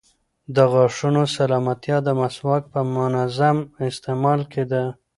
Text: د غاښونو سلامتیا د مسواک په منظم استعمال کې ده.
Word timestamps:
د 0.55 0.57
غاښونو 0.71 1.21
سلامتیا 1.35 1.97
د 2.03 2.09
مسواک 2.21 2.63
په 2.73 2.81
منظم 2.95 3.57
استعمال 3.89 4.41
کې 4.51 4.63
ده. 4.71 4.83